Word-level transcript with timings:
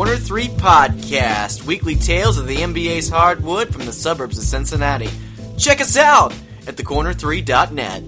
Corner 0.00 0.16
3 0.16 0.46
podcast, 0.46 1.66
weekly 1.66 1.94
tales 1.94 2.38
of 2.38 2.46
the 2.46 2.56
NBA's 2.56 3.10
hardwood 3.10 3.70
from 3.70 3.84
the 3.84 3.92
suburbs 3.92 4.38
of 4.38 4.44
Cincinnati. 4.44 5.10
Check 5.58 5.82
us 5.82 5.94
out 5.94 6.32
at 6.66 6.76
thecorner3.net. 6.76 8.02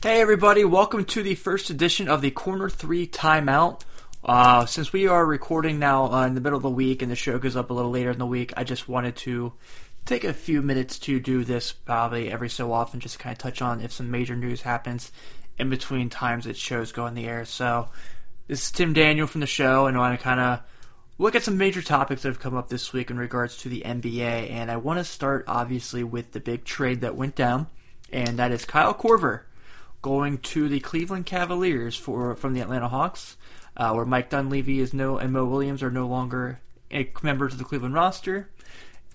Hey 0.00 0.20
everybody, 0.20 0.64
welcome 0.64 1.04
to 1.06 1.24
the 1.24 1.34
first 1.34 1.68
edition 1.68 2.08
of 2.08 2.20
the 2.22 2.30
Corner 2.30 2.68
3 2.68 3.08
Timeout. 3.08 3.80
Uh, 4.24 4.64
since 4.64 4.92
we 4.92 5.08
are 5.08 5.26
recording 5.26 5.80
now 5.80 6.12
uh, 6.12 6.24
in 6.24 6.34
the 6.34 6.40
middle 6.40 6.58
of 6.58 6.62
the 6.62 6.70
week 6.70 7.02
and 7.02 7.10
the 7.10 7.16
show 7.16 7.40
goes 7.40 7.56
up 7.56 7.70
a 7.70 7.74
little 7.74 7.90
later 7.90 8.12
in 8.12 8.18
the 8.18 8.24
week, 8.24 8.52
I 8.56 8.62
just 8.62 8.88
wanted 8.88 9.16
to 9.16 9.52
take 10.04 10.22
a 10.22 10.32
few 10.32 10.62
minutes 10.62 10.96
to 11.00 11.18
do 11.18 11.42
this 11.42 11.72
probably 11.72 12.30
every 12.30 12.48
so 12.48 12.72
often, 12.72 13.00
just 13.00 13.18
kind 13.18 13.32
of 13.32 13.38
touch 13.38 13.60
on 13.60 13.80
if 13.80 13.90
some 13.90 14.12
major 14.12 14.36
news 14.36 14.62
happens 14.62 15.10
in 15.62 15.70
between 15.70 16.10
times 16.10 16.44
that 16.44 16.56
shows 16.56 16.92
go 16.92 17.06
on 17.06 17.14
the 17.14 17.26
air. 17.26 17.46
So, 17.46 17.88
this 18.48 18.64
is 18.64 18.70
Tim 18.70 18.92
Daniel 18.92 19.26
from 19.26 19.40
the 19.40 19.46
show, 19.46 19.86
and 19.86 19.96
I 19.96 20.00
want 20.00 20.18
to 20.18 20.22
kind 20.22 20.40
of 20.40 20.60
look 21.16 21.34
at 21.34 21.42
some 21.42 21.56
major 21.56 21.80
topics 21.80 22.22
that 22.22 22.28
have 22.28 22.40
come 22.40 22.56
up 22.56 22.68
this 22.68 22.92
week 22.92 23.10
in 23.10 23.16
regards 23.16 23.56
to 23.58 23.70
the 23.70 23.82
NBA. 23.86 24.50
And 24.50 24.70
I 24.70 24.76
want 24.76 24.98
to 24.98 25.04
start, 25.04 25.44
obviously, 25.48 26.04
with 26.04 26.32
the 26.32 26.40
big 26.40 26.64
trade 26.64 27.00
that 27.00 27.16
went 27.16 27.34
down, 27.34 27.68
and 28.12 28.38
that 28.38 28.52
is 28.52 28.66
Kyle 28.66 28.92
Korver 28.92 29.42
going 30.02 30.36
to 30.38 30.68
the 30.68 30.80
Cleveland 30.80 31.24
Cavaliers 31.24 31.96
for 31.96 32.34
from 32.34 32.52
the 32.52 32.60
Atlanta 32.60 32.88
Hawks 32.88 33.36
uh, 33.76 33.92
where 33.92 34.04
Mike 34.04 34.30
Dunleavy 34.30 34.80
is 34.80 34.92
no 34.92 35.18
and 35.18 35.32
Mo 35.32 35.44
Williams 35.44 35.82
are 35.82 35.90
no 35.90 36.06
longer 36.06 36.60
members 37.22 37.52
of 37.52 37.58
the 37.58 37.64
Cleveland 37.64 37.94
roster, 37.94 38.50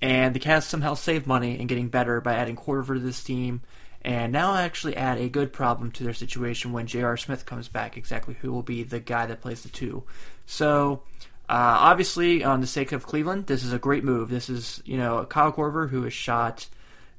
and 0.02 0.36
the 0.36 0.40
Cavs 0.40 0.64
somehow 0.64 0.94
saved 0.94 1.28
money 1.28 1.58
and 1.60 1.70
getting 1.70 1.90
better 1.90 2.22
by 2.22 2.36
adding 2.36 2.56
Korver 2.56 2.96
to 2.96 3.00
this 3.00 3.24
team, 3.24 3.62
and 4.02 4.32
now 4.32 4.56
actually 4.56 4.96
add 4.96 5.18
a 5.18 5.30
good 5.30 5.52
problem 5.52 5.92
to 5.92 6.04
their 6.04 6.14
situation 6.14 6.72
when 6.72 6.88
J.R. 6.88 7.18
Smith 7.18 7.46
comes 7.46 7.68
back. 7.68 7.98
Exactly 7.98 8.36
who 8.42 8.52
will 8.52 8.64
be 8.64 8.84
the 8.84 9.00
guy 9.00 9.26
that 9.26 9.42
plays 9.42 9.64
the 9.64 9.70
two? 9.70 10.04
So. 10.46 11.04
Uh, 11.50 11.80
obviously, 11.80 12.44
on 12.44 12.60
the 12.60 12.68
sake 12.68 12.92
of 12.92 13.06
Cleveland, 13.06 13.48
this 13.48 13.64
is 13.64 13.72
a 13.72 13.80
great 13.80 14.04
move. 14.04 14.28
This 14.28 14.50
is, 14.50 14.82
you 14.84 14.98
know, 14.98 15.24
Kyle 15.24 15.54
Korver, 15.54 15.90
who 15.90 16.04
has 16.04 16.12
shot, 16.12 16.68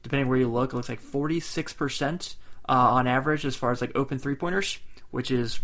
depending 0.02 0.28
where 0.28 0.36
you 0.36 0.48
look, 0.48 0.74
it 0.74 0.76
looks 0.76 0.90
like 0.90 1.02
46% 1.02 2.34
uh, 2.68 2.72
on 2.72 3.06
average 3.06 3.46
as 3.46 3.56
far 3.56 3.70
as 3.70 3.80
like 3.80 3.92
open 3.94 4.18
three 4.18 4.34
pointers, 4.34 4.78
which 5.10 5.30
is 5.30 5.60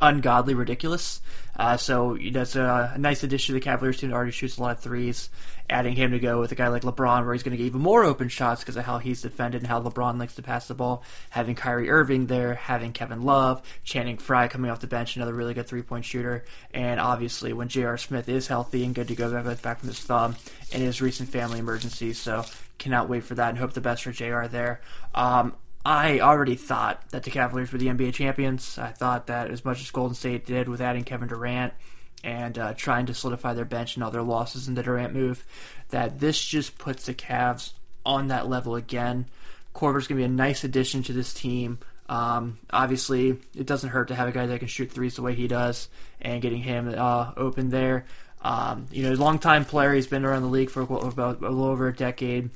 ungodly 0.00 0.54
ridiculous. 0.54 1.20
Uh, 1.56 1.76
so 1.76 2.16
that's 2.32 2.56
a, 2.56 2.96
nice 2.98 3.22
addition 3.22 3.52
to 3.54 3.60
the 3.60 3.64
Cavaliers 3.64 3.98
team 3.98 4.12
already 4.12 4.30
shoots 4.30 4.56
a 4.56 4.62
lot 4.62 4.76
of 4.78 4.82
threes. 4.82 5.28
Adding 5.68 5.94
him 5.94 6.10
to 6.12 6.18
go 6.18 6.40
with 6.40 6.50
a 6.50 6.56
guy 6.56 6.68
like 6.68 6.82
LeBron, 6.82 7.24
where 7.24 7.32
he's 7.32 7.44
going 7.44 7.52
to 7.52 7.56
get 7.56 7.66
even 7.66 7.80
more 7.80 8.02
open 8.02 8.28
shots 8.28 8.62
because 8.62 8.76
of 8.76 8.84
how 8.84 8.98
he's 8.98 9.22
defended 9.22 9.60
and 9.60 9.68
how 9.68 9.80
LeBron 9.80 10.18
likes 10.18 10.34
to 10.34 10.42
pass 10.42 10.66
the 10.66 10.74
ball. 10.74 11.04
Having 11.28 11.54
Kyrie 11.56 11.90
Irving 11.90 12.26
there, 12.26 12.54
having 12.54 12.92
Kevin 12.92 13.22
Love, 13.22 13.62
Channing 13.84 14.18
Frye 14.18 14.48
coming 14.48 14.70
off 14.70 14.80
the 14.80 14.88
bench, 14.88 15.14
another 15.14 15.34
really 15.34 15.54
good 15.54 15.68
three 15.68 15.82
point 15.82 16.04
shooter. 16.04 16.44
And 16.74 16.98
obviously, 16.98 17.52
when 17.52 17.68
J.R. 17.68 17.98
Smith 17.98 18.28
is 18.28 18.48
healthy 18.48 18.84
and 18.84 18.94
good 18.94 19.08
to 19.08 19.14
go 19.14 19.30
back, 19.30 19.62
back 19.62 19.78
from 19.78 19.90
his 19.90 20.00
thumb 20.00 20.34
and 20.72 20.82
his 20.82 21.00
recent 21.00 21.28
family 21.28 21.60
emergency. 21.60 22.14
So 22.14 22.44
cannot 22.78 23.08
wait 23.08 23.22
for 23.22 23.34
that 23.36 23.50
and 23.50 23.58
hope 23.58 23.74
the 23.74 23.80
best 23.80 24.02
for 24.02 24.10
JR 24.10 24.46
there. 24.46 24.80
Um, 25.14 25.54
I 25.84 26.20
already 26.20 26.56
thought 26.56 27.08
that 27.10 27.22
the 27.22 27.30
Cavaliers 27.30 27.72
were 27.72 27.78
the 27.78 27.86
NBA 27.86 28.12
champions. 28.12 28.78
I 28.78 28.88
thought 28.88 29.28
that 29.28 29.50
as 29.50 29.64
much 29.64 29.80
as 29.80 29.90
Golden 29.90 30.14
State 30.14 30.44
did 30.44 30.68
with 30.68 30.80
adding 30.80 31.04
Kevin 31.04 31.28
Durant 31.28 31.72
and 32.22 32.58
uh, 32.58 32.74
trying 32.74 33.06
to 33.06 33.14
solidify 33.14 33.54
their 33.54 33.64
bench 33.64 33.96
and 33.96 34.04
all 34.04 34.10
their 34.10 34.22
losses 34.22 34.68
in 34.68 34.74
the 34.74 34.82
Durant 34.82 35.14
move, 35.14 35.44
that 35.88 36.20
this 36.20 36.44
just 36.44 36.76
puts 36.76 37.06
the 37.06 37.14
Cavs 37.14 37.72
on 38.04 38.28
that 38.28 38.48
level 38.48 38.76
again. 38.76 39.26
Korver's 39.74 40.06
going 40.06 40.20
to 40.20 40.22
be 40.22 40.24
a 40.24 40.28
nice 40.28 40.64
addition 40.64 41.02
to 41.04 41.14
this 41.14 41.32
team. 41.32 41.78
Um, 42.10 42.58
obviously, 42.70 43.38
it 43.54 43.66
doesn't 43.66 43.90
hurt 43.90 44.08
to 44.08 44.14
have 44.14 44.28
a 44.28 44.32
guy 44.32 44.44
that 44.46 44.58
can 44.58 44.68
shoot 44.68 44.90
threes 44.90 45.16
the 45.16 45.22
way 45.22 45.34
he 45.34 45.46
does, 45.48 45.88
and 46.20 46.42
getting 46.42 46.60
him 46.60 46.92
uh, 46.94 47.32
open 47.36 47.70
there. 47.70 48.04
Um, 48.42 48.86
you 48.90 49.04
know, 49.04 49.14
long 49.14 49.38
time 49.38 49.64
player. 49.64 49.94
He's 49.94 50.08
been 50.08 50.24
around 50.24 50.42
the 50.42 50.48
league 50.48 50.70
for 50.70 50.82
about 50.82 51.40
a 51.40 51.48
little 51.48 51.64
over 51.64 51.88
a 51.88 51.94
decade 51.94 52.50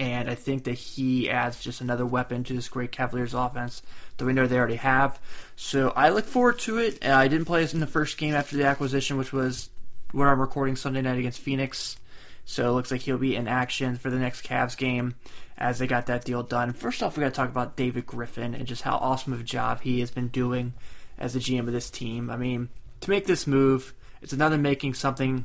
and 0.00 0.30
I 0.30 0.34
think 0.34 0.64
that 0.64 0.72
he 0.72 1.28
adds 1.28 1.62
just 1.62 1.82
another 1.82 2.06
weapon 2.06 2.42
to 2.44 2.54
this 2.54 2.70
great 2.70 2.90
Cavaliers 2.90 3.34
offense 3.34 3.82
that 4.16 4.24
we 4.24 4.32
know 4.32 4.46
they 4.46 4.56
already 4.56 4.76
have. 4.76 5.20
So 5.56 5.90
I 5.90 6.08
look 6.08 6.24
forward 6.24 6.58
to 6.60 6.78
it. 6.78 7.04
I 7.04 7.28
didn't 7.28 7.44
play 7.44 7.60
this 7.60 7.74
in 7.74 7.80
the 7.80 7.86
first 7.86 8.16
game 8.16 8.34
after 8.34 8.56
the 8.56 8.64
acquisition, 8.64 9.18
which 9.18 9.30
was 9.30 9.68
when 10.12 10.26
I'm 10.26 10.40
recording 10.40 10.74
Sunday 10.74 11.02
night 11.02 11.18
against 11.18 11.40
Phoenix. 11.40 11.98
So 12.46 12.70
it 12.70 12.72
looks 12.72 12.90
like 12.90 13.02
he'll 13.02 13.18
be 13.18 13.36
in 13.36 13.46
action 13.46 13.96
for 13.96 14.08
the 14.08 14.18
next 14.18 14.42
Cavs 14.42 14.74
game 14.74 15.16
as 15.58 15.78
they 15.78 15.86
got 15.86 16.06
that 16.06 16.24
deal 16.24 16.42
done. 16.42 16.72
First 16.72 17.02
off, 17.02 17.18
we 17.18 17.20
got 17.20 17.28
to 17.28 17.34
talk 17.34 17.50
about 17.50 17.76
David 17.76 18.06
Griffin 18.06 18.54
and 18.54 18.66
just 18.66 18.82
how 18.82 18.96
awesome 18.96 19.34
of 19.34 19.40
a 19.40 19.44
job 19.44 19.82
he 19.82 20.00
has 20.00 20.10
been 20.10 20.28
doing 20.28 20.72
as 21.18 21.34
the 21.34 21.40
GM 21.40 21.66
of 21.66 21.74
this 21.74 21.90
team. 21.90 22.30
I 22.30 22.38
mean, 22.38 22.70
to 23.02 23.10
make 23.10 23.26
this 23.26 23.46
move, 23.46 23.92
it's 24.22 24.32
another 24.32 24.56
making 24.56 24.94
something 24.94 25.44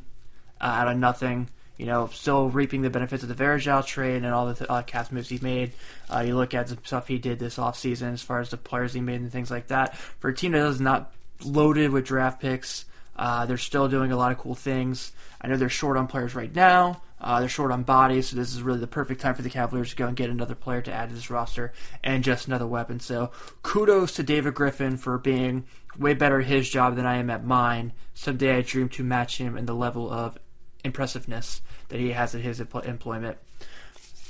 uh, 0.61 0.63
out 0.63 0.87
of 0.87 0.97
nothing 0.97 1.49
you 1.77 1.85
know, 1.85 2.07
still 2.07 2.49
reaping 2.49 2.81
the 2.81 2.89
benefits 2.89 3.23
of 3.23 3.29
the 3.29 3.35
Varejao 3.35 3.85
trade 3.85 4.23
and 4.23 4.27
all 4.27 4.53
the 4.53 4.71
uh, 4.71 4.81
cast 4.83 5.11
moves 5.11 5.29
he 5.29 5.39
made. 5.41 5.73
Uh, 6.13 6.19
you 6.19 6.35
look 6.35 6.53
at 6.53 6.67
the 6.67 6.77
stuff 6.83 7.07
he 7.07 7.17
did 7.17 7.39
this 7.39 7.57
offseason 7.57 8.13
as 8.13 8.21
far 8.21 8.39
as 8.39 8.49
the 8.49 8.57
players 8.57 8.93
he 8.93 9.01
made 9.01 9.21
and 9.21 9.31
things 9.31 9.51
like 9.51 9.67
that. 9.67 9.97
For 9.97 10.29
a 10.29 10.35
team 10.35 10.53
that 10.53 10.65
is 10.67 10.79
not 10.79 11.13
loaded 11.43 11.91
with 11.91 12.05
draft 12.05 12.41
picks, 12.41 12.85
uh, 13.15 13.45
they're 13.45 13.57
still 13.57 13.87
doing 13.87 14.11
a 14.11 14.17
lot 14.17 14.31
of 14.31 14.37
cool 14.37 14.55
things. 14.55 15.11
I 15.41 15.47
know 15.47 15.57
they're 15.57 15.69
short 15.69 15.97
on 15.97 16.07
players 16.07 16.35
right 16.35 16.53
now. 16.53 17.01
Uh, 17.19 17.39
they're 17.39 17.49
short 17.49 17.71
on 17.71 17.83
bodies, 17.83 18.27
so 18.27 18.35
this 18.35 18.53
is 18.53 18.61
really 18.61 18.79
the 18.79 18.87
perfect 18.87 19.21
time 19.21 19.33
for 19.33 19.41
the 19.41 19.49
Cavaliers 19.49 19.89
to 19.89 19.95
go 19.95 20.05
and 20.05 20.17
get 20.17 20.29
another 20.29 20.53
player 20.53 20.81
to 20.81 20.91
add 20.91 21.09
to 21.09 21.15
this 21.15 21.29
roster 21.29 21.71
and 22.03 22.23
just 22.23 22.47
another 22.47 22.67
weapon. 22.67 22.99
So 22.99 23.31
kudos 23.63 24.13
to 24.13 24.23
David 24.23 24.53
Griffin 24.53 24.97
for 24.97 25.17
being 25.17 25.65
way 25.97 26.13
better 26.13 26.41
at 26.41 26.47
his 26.47 26.69
job 26.69 26.95
than 26.95 27.05
I 27.05 27.15
am 27.15 27.29
at 27.29 27.45
mine. 27.45 27.93
Someday 28.13 28.57
I 28.57 28.61
dream 28.61 28.89
to 28.89 29.03
match 29.03 29.37
him 29.37 29.57
in 29.57 29.65
the 29.65 29.73
level 29.73 30.11
of 30.11 30.37
impressiveness 30.83 31.61
that 31.89 31.99
he 31.99 32.11
has 32.11 32.35
at 32.35 32.41
his 32.41 32.59
employment. 32.59 33.37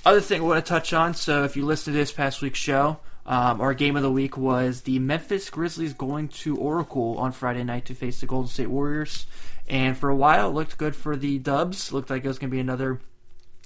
Other 0.06 0.22
thing 0.22 0.42
I 0.42 0.44
want 0.46 0.64
to 0.64 0.70
touch 0.70 0.94
on. 0.94 1.14
So 1.16 1.44
if 1.44 1.58
you 1.58 1.66
listened 1.66 1.96
to 1.96 2.00
this 2.00 2.12
past 2.12 2.42
week's 2.42 2.60
show, 2.60 3.00
um, 3.26 3.60
our 3.60 3.74
game 3.74 3.96
of 3.96 4.04
the 4.04 4.12
week 4.12 4.38
was 4.38 4.82
the 4.82 5.00
Memphis 5.00 5.50
Grizzlies 5.50 5.94
going 5.94 6.28
to 6.30 6.58
Oracle 6.58 7.18
on 7.18 7.32
Friday 7.32 7.64
night 7.64 7.86
to 7.86 7.96
face 7.96 8.20
the 8.20 8.28
Golden 8.28 8.50
State 8.50 8.70
Warriors. 8.70 9.26
And 9.68 9.98
for 9.98 10.10
a 10.10 10.16
while, 10.16 10.50
it 10.50 10.54
looked 10.54 10.78
good 10.78 10.96
for 10.96 11.16
the 11.16 11.40
Dubs. 11.40 11.92
Looked 11.92 12.12
like 12.12 12.24
it 12.24 12.28
was 12.28 12.38
going 12.38 12.52
to 12.52 12.56
be 12.56 12.60
another 12.60 13.00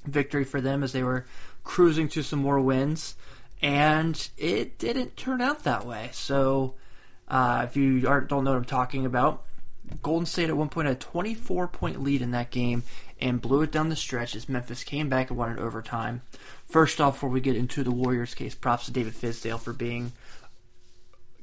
victory 0.06 0.46
for 0.46 0.62
them 0.62 0.82
as 0.82 0.94
they 0.94 1.04
were 1.04 1.26
cruising 1.66 2.08
to 2.10 2.24
some 2.24 2.40
more 2.40 2.60
wins. 2.62 3.16
And 3.62 4.30
it 4.38 4.78
didn't 4.78 5.18
turn 5.18 5.42
out 5.42 5.66
that 5.66 5.86
way. 5.86 6.10
So 6.14 6.76
uh, 7.28 7.66
if 7.68 7.76
you 7.76 8.00
don't 8.00 8.32
know 8.32 8.52
what 8.52 8.56
I'm 8.56 8.64
talking 8.64 9.06
about, 9.06 9.44
Golden 10.02 10.26
State 10.26 10.50
at 10.50 10.58
one 10.58 10.70
point 10.70 10.88
had 10.88 10.98
a 10.98 11.00
24 11.00 11.68
point 11.68 12.02
lead 12.04 12.22
in 12.22 12.32
that 12.32 12.52
game 12.52 12.84
and 13.20 13.42
blew 13.42 13.62
it 13.62 13.72
down 13.72 13.90
the 13.90 13.96
stretch 13.96 14.36
as 14.36 14.48
Memphis 14.48 14.84
came 14.84 15.10
back 15.10 15.30
and 15.30 15.38
won 15.38 15.52
it 15.52 15.60
overtime. 15.60 16.22
First 16.66 17.02
off, 17.02 17.16
before 17.16 17.30
we 17.30 17.42
get 17.42 17.56
into 17.56 17.84
the 17.84 17.92
Warriors 17.92 18.34
case, 18.34 18.56
props 18.56 18.86
to 18.86 18.92
David 18.92 19.14
Fizdale 19.14 19.60
for 19.60 19.74
being 19.74 20.12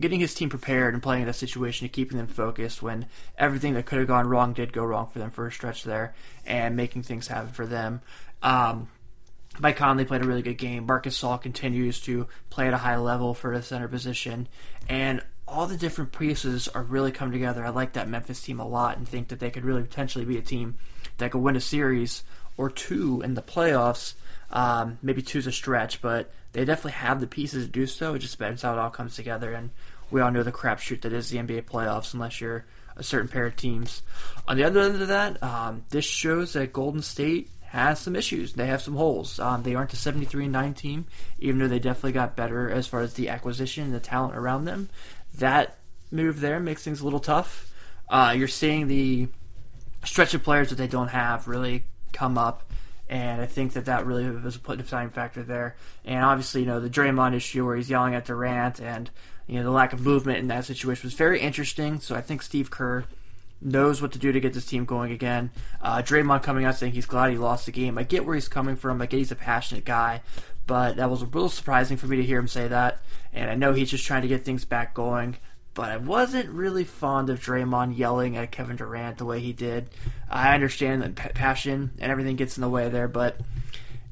getting 0.01 0.21
his 0.21 0.34
team 0.34 0.51
prepared 0.51 0.95
and 0.95 1.03
playing 1.03 1.23
in 1.23 1.27
that 1.27 1.34
situation 1.34 1.87
and 1.87 1.93
keeping 1.93 2.19
them 2.19 2.27
focused 2.27 2.83
when 2.83 3.07
everything 3.39 3.75
that 3.75 3.87
could 3.87 3.99
have 3.99 4.09
gone 4.09 4.27
wrong 4.27 4.53
did 4.53 4.73
go 4.73 4.84
wrong 4.84 5.09
for 5.09 5.19
them 5.19 5.31
for 5.31 5.47
a 5.47 5.53
stretch 5.53 5.84
there 5.84 6.15
and 6.45 6.77
making 6.77 7.03
things 7.03 7.28
happen 7.28 7.51
for 7.51 7.67
them. 7.67 8.03
Um, 8.43 8.89
Mike 9.59 9.77
Conley 9.77 10.05
played 10.05 10.23
a 10.23 10.27
really 10.27 10.43
good 10.43 10.59
game. 10.59 10.87
Marc 10.87 11.05
Gasol 11.05 11.41
continues 11.41 12.01
to 12.03 12.28
play 12.51 12.67
at 12.67 12.75
a 12.75 12.78
high 12.78 12.97
level 12.97 13.33
for 13.33 13.57
the 13.57 13.63
center 13.63 13.89
position. 13.89 14.49
And 14.89 15.23
all 15.49 15.67
the 15.67 15.77
different 15.77 16.12
pieces 16.12 16.69
are 16.69 16.83
really 16.83 17.12
coming 17.12 17.33
together. 17.33 17.65
I 17.65 17.71
like 17.71 17.93
that 17.93 18.09
Memphis 18.09 18.43
team 18.43 18.61
a 18.61 18.67
lot 18.67 18.99
and 18.99 19.09
think 19.09 19.29
that 19.29 19.39
they 19.39 19.51
could 19.51 19.65
really 19.65 19.83
potentially 19.83 20.25
be 20.25 20.39
a 20.39 20.43
team 20.43 20.79
that 21.19 21.31
could 21.31 21.41
win 21.41 21.57
a 21.57 21.61
series 21.61 22.25
or 22.57 22.71
two 22.71 23.22
in 23.22 23.34
the 23.34 23.43
playoffs. 23.43 24.15
Um, 24.51 24.98
maybe 25.03 25.22
two's 25.22 25.47
a 25.47 25.53
stretch, 25.53 26.03
but 26.03 26.31
they 26.53 26.65
definitely 26.65 26.93
have 26.93 27.21
the 27.21 27.27
pieces 27.27 27.66
to 27.66 27.71
do 27.71 27.87
so. 27.87 28.15
It 28.15 28.21
just 28.21 28.39
depends 28.39 28.63
how 28.63 28.72
it 28.72 28.78
all 28.78 28.91
comes 28.91 29.15
together, 29.15 29.53
and 29.53 29.71
we 30.10 30.21
all 30.21 30.31
know 30.31 30.43
the 30.43 30.53
crapshoot 30.53 31.03
that 31.03 31.13
is 31.13 31.31
the 31.31 31.39
NBA 31.39 31.65
playoffs, 31.65 32.15
unless 32.15 32.41
you're 32.41 32.65
a 32.97 33.03
certain 33.03 33.28
pair 33.28 33.47
of 33.47 33.57
teams. 33.57 34.03
On 34.48 34.57
the 34.57 34.65
other 34.65 34.81
end 34.81 35.01
of 35.01 35.09
that, 35.09 35.43
um, 35.43 35.84
this 35.91 36.04
shows 36.04 36.54
that 36.54 36.72
Golden 36.72 37.03
State 37.03 37.51
has 37.66 37.98
some 37.98 38.16
issues. 38.16 38.54
They 38.54 38.66
have 38.66 38.81
some 38.81 38.95
holes. 38.95 39.39
Um, 39.39 39.63
they 39.63 39.75
aren't 39.75 39.93
a 39.93 39.97
73 39.97 40.48
9 40.48 40.75
team, 40.75 41.07
even 41.39 41.59
though 41.59 41.69
they 41.69 41.78
definitely 41.78 42.13
got 42.13 42.37
better 42.37 42.71
as 42.71 42.87
far 42.87 43.01
as 43.01 43.15
the 43.15 43.28
acquisition 43.28 43.84
and 43.84 43.95
the 43.95 44.01
talent 44.01 44.37
around 44.37 44.65
them 44.65 44.89
that 45.36 45.78
move 46.10 46.41
there 46.41 46.60
makes 46.60 46.83
things 46.83 47.00
a 47.00 47.04
little 47.04 47.21
tough. 47.21 47.72
Uh, 48.09 48.34
you're 48.36 48.48
seeing 48.48 48.88
the 48.88 49.28
stretch 50.04 50.34
of 50.34 50.42
players 50.42 50.71
that 50.71 50.77
they 50.77 50.86
don't 50.86 51.09
have 51.09 51.48
really 51.48 51.84
come 52.12 52.38
up, 52.38 52.71
and 53.09 53.41
I 53.41 53.47
think 53.47 53.72
that 53.74 53.86
that 53.86 54.06
really 54.06 54.28
was 54.30 54.56
a 54.56 54.77
deciding 54.77 55.10
factor 55.10 55.42
there. 55.42 55.77
And 56.04 56.24
obviously, 56.24 56.62
you 56.62 56.66
know, 56.66 56.80
the 56.80 56.91
Draymond 56.91 57.34
issue 57.34 57.65
where 57.65 57.77
he's 57.77 57.91
yelling 57.91 58.15
at 58.15 58.24
Durant 58.24 58.80
and 58.80 59.10
you 59.47 59.59
know 59.59 59.65
the 59.65 59.71
lack 59.71 59.92
of 59.92 60.00
movement 60.00 60.38
in 60.38 60.48
that 60.48 60.65
situation 60.65 61.06
was 61.06 61.15
very 61.15 61.41
interesting. 61.41 62.00
So 62.00 62.15
I 62.15 62.21
think 62.21 62.42
Steve 62.42 62.71
Kerr 62.71 63.04
knows 63.60 64.03
what 64.03 64.12
to 64.12 64.18
do 64.18 64.33
to 64.33 64.41
get 64.41 64.53
this 64.53 64.66
team 64.66 64.84
going 64.84 65.12
again. 65.12 65.50
Uh, 65.80 65.98
Draymond 65.98 66.42
coming 66.42 66.65
out 66.65 66.77
saying 66.77 66.92
he's 66.92 67.06
glad 67.06 67.30
he 67.30 67.38
lost 67.38 67.66
the 67.66 67.72
game. 67.72 67.97
I 67.97 68.03
get 68.03 68.27
where 68.27 68.34
he's 68.34 68.48
coming 68.48 68.77
from. 68.77 69.00
I 69.00 69.06
get 69.06 69.18
he's 69.18 69.33
a 69.33 69.36
passionate 69.36 69.84
guy, 69.84 70.22
but 70.66 70.97
that 70.97 71.10
was 71.10 71.22
a 71.22 71.27
little 71.27 71.48
surprising 71.48 71.97
for 71.97 72.07
me 72.07 72.16
to 72.16 72.24
hear 72.24 72.39
him 72.39 72.48
say 72.48 72.68
that. 72.68 73.01
And 73.33 73.51
I 73.51 73.54
know 73.54 73.72
he's 73.72 73.91
just 73.91 74.07
trying 74.07 74.22
to 74.22 74.28
get 74.28 74.45
things 74.45 74.65
back 74.65 74.95
going. 74.95 75.36
but 75.74 75.91
I 75.91 75.98
wasn't 75.98 76.48
really 76.48 76.84
fond 76.84 77.28
of 77.28 77.39
Draymond 77.39 77.98
yelling 77.98 78.36
at 78.36 78.51
Kevin 78.51 78.77
Durant 78.77 79.18
the 79.18 79.27
way 79.27 79.41
he 79.41 79.53
did. 79.53 79.91
I 80.30 80.54
understand 80.54 81.03
that 81.03 81.34
passion 81.34 81.91
and 81.98 82.10
everything 82.10 82.36
gets 82.36 82.57
in 82.57 82.63
the 82.63 82.68
way 82.68 82.89
there, 82.89 83.09
but 83.09 83.39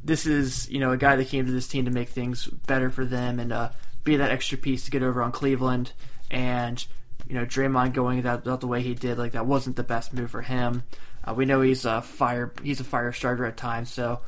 this 0.04 0.26
is 0.26 0.68
you 0.70 0.78
know 0.78 0.92
a 0.92 0.98
guy 0.98 1.16
that 1.16 1.28
came 1.28 1.46
to 1.46 1.52
this 1.52 1.66
team 1.66 1.86
to 1.86 1.90
make 1.90 2.10
things 2.10 2.46
better 2.46 2.90
for 2.90 3.06
them 3.06 3.40
and 3.40 3.50
uh, 3.50 3.70
be 4.04 4.16
that 4.16 4.30
extra 4.30 4.58
piece 4.58 4.84
to 4.84 4.90
get 4.90 5.02
over 5.02 5.22
on 5.22 5.32
Cleveland. 5.32 5.92
And 6.30 6.84
you 7.26 7.34
know 7.34 7.46
Draymond 7.46 7.94
going 7.94 8.20
that, 8.22 8.44
that 8.44 8.60
the 8.60 8.66
way 8.66 8.82
he 8.82 8.94
did, 8.94 9.16
like 9.16 9.32
that 9.32 9.46
wasn't 9.46 9.76
the 9.76 9.82
best 9.82 10.12
move 10.12 10.30
for 10.30 10.42
him. 10.42 10.82
Uh, 11.26 11.32
we 11.32 11.46
know 11.46 11.62
he's 11.62 11.86
a 11.86 12.02
fire 12.02 12.52
he's 12.62 12.80
a 12.80 12.84
fire 12.84 13.12
starter 13.12 13.46
at 13.46 13.56
times, 13.56 13.90
so 13.90 14.20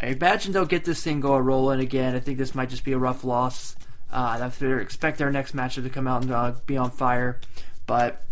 I 0.00 0.06
imagine 0.08 0.52
they'll 0.52 0.66
get 0.66 0.84
this 0.84 1.02
thing 1.02 1.20
going 1.20 1.44
rolling 1.44 1.80
again. 1.80 2.14
I 2.14 2.20
think 2.20 2.38
this 2.38 2.54
might 2.54 2.68
just 2.68 2.84
be 2.84 2.92
a 2.92 2.98
rough 2.98 3.24
loss. 3.24 3.76
Uh, 4.12 4.38
I 4.40 4.78
expect 4.78 5.18
their 5.18 5.30
next 5.30 5.56
matchup 5.56 5.82
to 5.82 5.90
come 5.90 6.06
out 6.06 6.22
and 6.22 6.32
uh, 6.32 6.52
be 6.66 6.76
on 6.76 6.90
fire, 6.90 7.40
but 7.86 8.22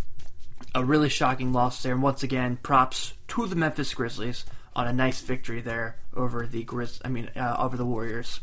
a 0.75 0.85
really 0.85 1.09
shocking 1.09 1.53
loss 1.53 1.83
there. 1.83 1.95
And 1.95 2.03
once 2.03 2.23
again, 2.23 2.59
props 2.63 3.15
to 3.29 3.47
the 3.47 3.57
Memphis 3.57 3.95
Grizzlies 3.95 4.45
on 4.77 4.87
a 4.87 4.93
nice 4.93 5.21
victory 5.21 5.61
there 5.61 5.97
over 6.15 6.47
the 6.47 6.65
Grizz. 6.65 7.01
I 7.05 7.09
mean, 7.09 7.31
uh, 7.37 7.57
over 7.59 7.77
the 7.77 7.87
Warriors. 7.87 8.41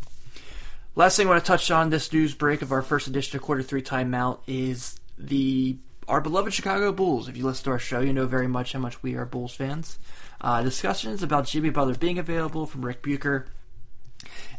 Last 0.96 1.16
thing 1.16 1.28
I 1.28 1.32
want 1.32 1.44
to 1.44 1.48
touch 1.48 1.72
on 1.72 1.90
this 1.90 2.12
news 2.12 2.34
break 2.34 2.62
of 2.62 2.72
our 2.72 2.82
first 2.82 3.08
edition 3.08 3.38
of 3.38 3.44
Corner 3.44 3.64
three 3.64 3.82
timeout 3.82 4.40
is 4.48 5.00
the 5.18 5.78
our 6.08 6.22
beloved 6.22 6.54
Chicago 6.54 6.92
Bulls. 6.92 7.28
If 7.28 7.38
you 7.38 7.46
listen 7.46 7.66
to 7.66 7.72
our 7.72 7.80
show, 7.80 8.02
you 8.02 8.14
know 8.14 8.26
very 8.26 8.48
much 8.48 8.74
how 8.74 8.80
much 8.80 9.02
we 9.04 9.16
are 9.16 9.26
Bulls 9.26 9.54
fans. 9.54 10.00
Uh, 10.40 10.62
discussions 10.62 11.24
about 11.24 11.46
Jimmy 11.46 11.70
Butler 11.70 11.96
being 11.96 12.18
available 12.18 12.66
from 12.66 12.86
Ric 12.86 13.04
Bucher, 13.04 13.48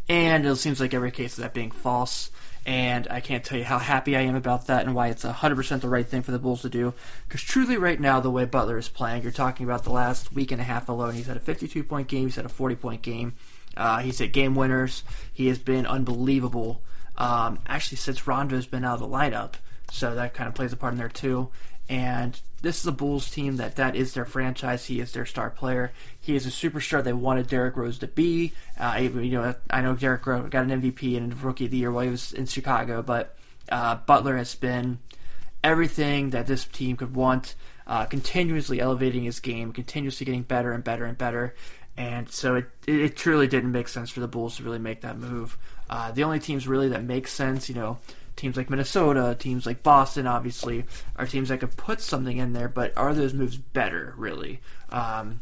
and 0.09 0.47
it 0.47 0.57
seems 0.57 0.81
like 0.81 0.95
every 0.95 1.11
case 1.11 1.37
of 1.39 1.43
that 1.43 1.55
being 1.55 1.71
false. 1.71 2.31
And 2.65 3.09
I 3.11 3.21
can't 3.21 3.43
tell 3.43 3.59
you 3.59 3.65
how 3.65 3.79
happy 3.79 4.17
I 4.17 4.21
am 4.21 4.37
about 4.37 4.69
that 4.69 4.87
and 4.87 4.95
why 4.95 5.09
it's 5.09 5.25
100% 5.25 5.81
the 5.81 5.89
right 5.89 6.07
thing 6.07 6.23
for 6.23 6.31
the 6.31 6.39
Bulls 6.39 6.63
to 6.63 6.69
do. 6.69 6.95
Because 7.27 7.43
truly, 7.43 7.77
right 7.77 7.99
now, 7.99 8.21
the 8.21 8.31
way 8.31 8.45
Butler 8.45 8.79
is 8.79 8.89
playing, 8.89 9.25
you're 9.25 9.33
talking 9.33 9.67
about 9.67 9.83
the 9.83 9.91
last 9.91 10.33
week 10.33 10.53
and 10.53 10.61
a 10.61 10.65
half 10.65 10.89
alone. 10.89 11.15
He's 11.15 11.27
had 11.27 11.37
a 11.37 11.41
52 11.41 11.83
point 11.83 12.07
game, 12.07 12.27
he's 12.27 12.37
had 12.37 12.45
a 12.45 12.51
40 12.51 12.77
point 12.77 13.03
game. 13.03 13.35
Uh, 13.77 13.99
he's 13.99 14.19
hit 14.19 14.33
game 14.33 14.55
winners. 14.55 15.03
He 15.33 15.49
has 15.49 15.59
been 15.59 15.87
unbelievable. 15.87 16.83
Um, 17.17 17.59
actually, 17.67 17.97
since 17.99 18.27
Rondo's 18.27 18.67
been 18.67 18.85
out 18.85 18.95
of 18.95 19.01
the 19.01 19.09
lineup, 19.09 19.55
so 19.93 20.15
that 20.15 20.33
kind 20.33 20.49
of 20.49 20.55
plays 20.55 20.73
a 20.73 20.77
part 20.77 20.95
in 20.95 20.99
there 20.99 21.09
too. 21.09 21.51
And 21.89 22.41
this 22.63 22.81
is 22.81 22.87
a 22.87 22.93
Bulls 22.93 23.31
team 23.31 23.57
that 23.57 23.77
that 23.77 23.95
is 23.95 24.15
their 24.15 24.25
franchise. 24.25 24.87
He 24.87 25.01
is 25.01 25.13
their 25.13 25.27
star 25.27 25.51
player. 25.51 25.93
He 26.19 26.35
is 26.35 26.47
a 26.47 26.49
superstar 26.49 27.05
they 27.05 27.13
wanted 27.13 27.49
Derrick 27.49 27.77
Rose 27.77 27.99
to 27.99 28.07
be. 28.07 28.55
Uh, 28.81 28.97
you 28.99 29.31
know, 29.33 29.55
I 29.69 29.83
know 29.83 29.95
Derrick 29.95 30.27
Rose 30.27 30.49
got 30.49 30.65
an 30.65 30.81
MVP 30.81 31.15
and 31.17 31.41
Rookie 31.43 31.67
of 31.67 31.73
the 31.73 31.77
Year 31.77 31.93
while 31.93 32.05
he 32.05 32.11
was 32.11 32.33
in 32.33 32.47
Chicago, 32.47 33.03
but 33.03 33.37
uh, 33.69 33.97
Butler 33.97 34.39
has 34.39 34.55
been 34.55 34.99
everything 35.63 36.31
that 36.31 36.47
this 36.47 36.65
team 36.65 36.97
could 36.97 37.15
want. 37.15 37.55
Uh, 37.87 38.07
continuously 38.07 38.81
elevating 38.81 39.25
his 39.25 39.41
game, 39.41 39.73
continuously 39.73 40.25
getting 40.25 40.43
better 40.43 40.73
and 40.73 40.85
better 40.85 41.05
and 41.05 41.19
better. 41.19 41.55
And 41.97 42.31
so 42.31 42.55
it, 42.55 42.71
it 42.87 43.17
truly 43.17 43.49
didn't 43.49 43.73
make 43.73 43.89
sense 43.89 44.09
for 44.09 44.21
the 44.21 44.29
Bulls 44.29 44.57
to 44.57 44.63
really 44.63 44.79
make 44.79 45.03
that 45.03 45.19
move. 45.19 45.59
Uh, 45.91 46.11
the 46.11 46.25
only 46.25 46.39
teams 46.39 46.67
really 46.67 46.89
that 46.89 47.05
make 47.05 47.29
sense, 47.29 47.69
you 47.69 47.75
know, 47.75 47.99
teams 48.37 48.57
like 48.57 48.71
Minnesota, 48.71 49.37
teams 49.39 49.67
like 49.67 49.83
Boston, 49.83 50.27
obviously, 50.27 50.85
are 51.17 51.27
teams 51.27 51.49
that 51.49 51.61
could 51.61 51.77
put 51.77 52.01
something 52.01 52.39
in 52.39 52.53
there, 52.53 52.69
but 52.69 52.97
are 52.97 53.15
those 53.15 53.35
moves 53.35 53.57
better, 53.57 54.15
really? 54.17 54.61
Um, 54.91 55.41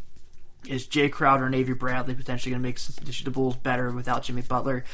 is 0.66 0.86
Jae 0.86 1.10
Crowder 1.10 1.46
and 1.46 1.54
Avery 1.54 1.74
Bradley 1.74 2.14
potentially 2.14 2.50
going 2.50 2.62
to 2.62 2.68
make 2.68 2.78
the 2.78 3.30
Bulls 3.30 3.56
better 3.56 3.90
without 3.90 4.24
Jimmy 4.24 4.42
Butler? 4.42 4.84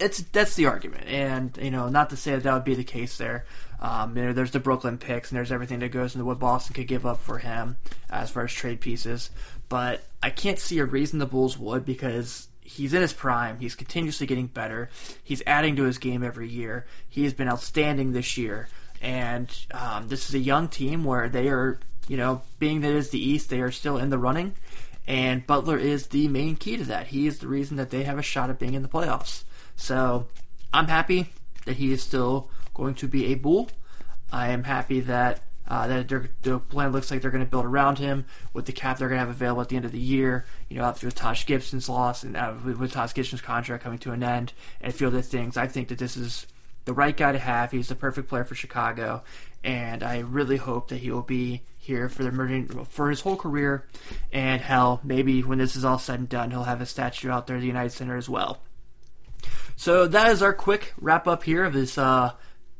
It's 0.00 0.20
that's 0.20 0.54
the 0.54 0.66
argument, 0.66 1.06
and 1.08 1.58
you 1.60 1.72
know, 1.72 1.88
not 1.88 2.10
to 2.10 2.16
say 2.16 2.32
that 2.32 2.44
that 2.44 2.54
would 2.54 2.64
be 2.64 2.76
the 2.76 2.84
case 2.84 3.18
there. 3.18 3.44
Um, 3.80 4.16
you 4.16 4.26
know, 4.26 4.32
there's 4.32 4.52
the 4.52 4.60
Brooklyn 4.60 4.96
picks, 4.96 5.30
and 5.30 5.36
there's 5.36 5.50
everything 5.50 5.80
that 5.80 5.90
goes 5.90 6.14
into 6.14 6.24
what 6.24 6.38
Boston 6.38 6.74
could 6.74 6.86
give 6.86 7.04
up 7.04 7.20
for 7.20 7.38
him 7.38 7.76
as 8.08 8.30
far 8.30 8.44
as 8.44 8.52
trade 8.52 8.80
pieces. 8.80 9.30
But 9.68 10.02
I 10.22 10.30
can't 10.30 10.58
see 10.58 10.78
a 10.78 10.84
reason 10.84 11.18
the 11.18 11.26
Bulls 11.26 11.58
would 11.58 11.84
because 11.84 12.48
he's 12.68 12.92
in 12.92 13.00
his 13.00 13.12
prime. 13.12 13.58
He's 13.58 13.74
continuously 13.74 14.26
getting 14.26 14.46
better. 14.46 14.90
He's 15.24 15.42
adding 15.46 15.76
to 15.76 15.84
his 15.84 15.98
game 15.98 16.22
every 16.22 16.48
year. 16.48 16.86
He 17.08 17.24
has 17.24 17.32
been 17.32 17.48
outstanding 17.48 18.12
this 18.12 18.36
year. 18.36 18.68
And 19.00 19.48
um, 19.72 20.08
this 20.08 20.28
is 20.28 20.34
a 20.34 20.38
young 20.38 20.68
team 20.68 21.04
where 21.04 21.28
they 21.28 21.48
are, 21.48 21.80
you 22.08 22.16
know, 22.16 22.42
being 22.58 22.82
that 22.82 22.90
it 22.90 22.96
is 22.96 23.10
the 23.10 23.18
East, 23.18 23.48
they 23.48 23.60
are 23.60 23.70
still 23.70 23.96
in 23.96 24.10
the 24.10 24.18
running. 24.18 24.54
And 25.06 25.46
Butler 25.46 25.78
is 25.78 26.08
the 26.08 26.28
main 26.28 26.56
key 26.56 26.76
to 26.76 26.84
that. 26.84 27.06
He 27.06 27.26
is 27.26 27.38
the 27.38 27.48
reason 27.48 27.78
that 27.78 27.90
they 27.90 28.02
have 28.02 28.18
a 28.18 28.22
shot 28.22 28.50
at 28.50 28.58
being 28.58 28.74
in 28.74 28.82
the 28.82 28.88
playoffs. 28.88 29.44
So 29.76 30.26
I'm 30.72 30.88
happy 30.88 31.32
that 31.64 31.76
he 31.76 31.92
is 31.92 32.02
still 32.02 32.50
going 32.74 32.94
to 32.96 33.08
be 33.08 33.26
a 33.26 33.34
Bull. 33.34 33.70
I 34.30 34.48
am 34.48 34.64
happy 34.64 35.00
that 35.00 35.40
uh, 35.68 35.86
that 35.86 36.08
the 36.42 36.58
plan 36.58 36.92
looks 36.92 37.10
like 37.10 37.22
they're 37.22 37.30
going 37.30 37.44
to 37.44 37.50
build 37.50 37.66
around 37.66 37.98
him 37.98 38.24
with 38.54 38.66
the 38.66 38.72
cap 38.72 38.98
they're 38.98 39.08
going 39.08 39.20
to 39.20 39.26
have 39.26 39.28
available 39.28 39.60
at 39.60 39.68
the 39.68 39.76
end 39.76 39.84
of 39.84 39.92
the 39.92 39.98
year. 39.98 40.46
You 40.68 40.78
know, 40.78 40.84
after 40.84 41.10
Taj 41.10 41.46
Gibson's 41.46 41.88
loss 41.88 42.22
and 42.22 42.36
uh, 42.36 42.54
with, 42.64 42.78
with 42.78 42.92
Taj 42.92 43.12
Gibson's 43.12 43.42
contract 43.42 43.84
coming 43.84 43.98
to 44.00 44.12
an 44.12 44.22
end, 44.22 44.52
and 44.80 44.92
a 44.92 44.96
few 44.96 45.06
other 45.06 45.22
things, 45.22 45.56
I 45.56 45.66
think 45.66 45.88
that 45.88 45.98
this 45.98 46.16
is 46.16 46.46
the 46.86 46.94
right 46.94 47.16
guy 47.16 47.32
to 47.32 47.38
have. 47.38 47.70
He's 47.70 47.88
the 47.88 47.94
perfect 47.94 48.28
player 48.28 48.44
for 48.44 48.54
Chicago, 48.54 49.22
and 49.62 50.02
I 50.02 50.20
really 50.20 50.56
hope 50.56 50.88
that 50.88 50.98
he 50.98 51.10
will 51.10 51.22
be 51.22 51.62
here 51.76 52.08
for 52.08 52.22
the 52.22 52.86
for 52.88 53.10
his 53.10 53.20
whole 53.20 53.36
career. 53.36 53.86
And 54.32 54.62
hell, 54.62 55.00
maybe 55.04 55.42
when 55.42 55.58
this 55.58 55.76
is 55.76 55.84
all 55.84 55.98
said 55.98 56.18
and 56.18 56.28
done, 56.28 56.50
he'll 56.50 56.64
have 56.64 56.80
a 56.80 56.86
statue 56.86 57.30
out 57.30 57.46
there 57.46 57.56
at 57.56 57.60
the 57.60 57.66
United 57.66 57.92
Center 57.92 58.16
as 58.16 58.28
well. 58.28 58.58
So 59.76 60.06
that 60.08 60.32
is 60.32 60.42
our 60.42 60.52
quick 60.52 60.92
wrap 61.00 61.28
up 61.28 61.44
here 61.44 61.64
of 61.64 61.72
this 61.72 61.98
uh, 61.98 62.32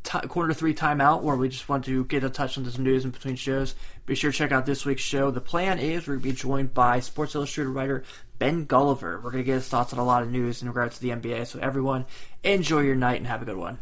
t- 0.05 0.19
Corner 0.29 0.55
three 0.55 0.75
timeout 0.75 1.23
where 1.23 1.37
we 1.37 1.49
just 1.49 1.69
want 1.69 1.85
to 1.87 2.05
get 2.05 2.25
a 2.25 2.31
touch 2.31 2.57
on 2.59 2.71
some 2.71 2.85
news 2.85 3.05
in 3.05 3.11
between 3.11 3.37
shows. 3.37 3.75
Be 4.07 4.15
sure 4.15 4.33
to 4.33 4.37
check 4.37 4.53
out 4.53 4.67
this 4.67 4.85
week's 4.85 5.03
show. 5.03 5.31
The 5.31 5.41
plan 5.41 5.79
is 5.79 6.07
we're 6.07 6.15
going 6.15 6.23
to 6.23 6.29
be 6.29 6.35
joined 6.35 6.75
by 6.75 7.01
Sports 7.01 7.35
Illustrated 7.35 7.71
writer 7.71 8.05
Ben 8.39 8.67
Golliver. 8.67 9.23
We're 9.23 9.31
going 9.31 9.45
to 9.45 9.47
get 9.47 9.55
his 9.55 9.69
thoughts 9.69 9.93
on 9.93 9.99
a 9.99 10.05
lot 10.05 10.23
of 10.23 10.31
news 10.31 10.63
in 10.63 10.69
regards 10.69 10.97
to 10.97 11.03
the 11.03 11.11
NBA. 11.11 11.47
So 11.47 11.59
everyone, 11.59 12.07
enjoy 12.43 12.81
your 12.81 12.97
night 12.97 13.19
and 13.19 13.27
have 13.27 13.43
a 13.43 13.45
good 13.45 13.57
one. 13.57 13.79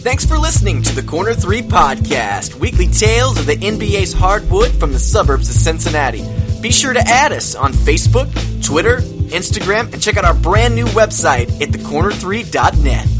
Thanks 0.00 0.24
for 0.24 0.38
listening 0.38 0.82
to 0.84 0.94
the 0.94 1.02
Corner 1.02 1.34
3 1.34 1.60
podcast, 1.62 2.54
weekly 2.54 2.86
tales 2.86 3.38
of 3.38 3.44
the 3.44 3.56
NBA's 3.56 4.14
hardwood 4.14 4.70
from 4.70 4.92
the 4.92 4.98
suburbs 4.98 5.50
of 5.50 5.56
Cincinnati. 5.56 6.24
Be 6.62 6.70
sure 6.70 6.94
to 6.94 7.00
add 7.00 7.30
us 7.30 7.54
on 7.54 7.72
Facebook, 7.74 8.32
Twitter, 8.64 9.02
Instagram, 9.30 9.92
and 9.92 10.02
check 10.02 10.16
out 10.16 10.24
our 10.24 10.34
brand 10.34 10.74
new 10.74 10.86
website 10.86 11.48
at 11.60 11.70
thecorner3.net. 11.70 13.17